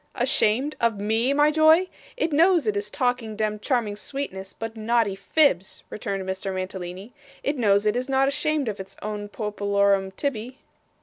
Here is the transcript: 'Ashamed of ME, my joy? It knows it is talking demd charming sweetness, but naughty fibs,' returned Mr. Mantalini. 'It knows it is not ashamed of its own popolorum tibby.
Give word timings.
'Ashamed 0.15 0.75
of 0.81 0.99
ME, 0.99 1.31
my 1.31 1.51
joy? 1.51 1.87
It 2.17 2.33
knows 2.33 2.65
it 2.65 2.75
is 2.75 2.89
talking 2.89 3.37
demd 3.37 3.61
charming 3.61 3.95
sweetness, 3.95 4.51
but 4.51 4.75
naughty 4.75 5.15
fibs,' 5.15 5.83
returned 5.91 6.27
Mr. 6.27 6.51
Mantalini. 6.51 7.13
'It 7.43 7.55
knows 7.55 7.85
it 7.85 7.95
is 7.95 8.09
not 8.09 8.27
ashamed 8.27 8.67
of 8.67 8.79
its 8.79 8.97
own 9.03 9.29
popolorum 9.29 10.09
tibby. 10.17 10.57